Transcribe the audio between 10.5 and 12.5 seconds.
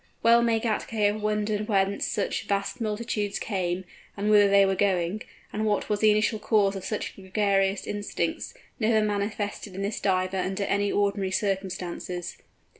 any ordinary circumstances.